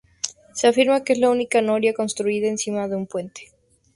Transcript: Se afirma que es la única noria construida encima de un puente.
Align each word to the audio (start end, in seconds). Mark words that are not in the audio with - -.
Se 0.55 0.65
afirma 0.67 1.03
que 1.03 1.13
es 1.13 1.19
la 1.19 1.29
única 1.29 1.61
noria 1.61 1.93
construida 1.93 2.47
encima 2.47 2.87
de 2.87 2.95
un 2.95 3.05
puente. 3.05 3.51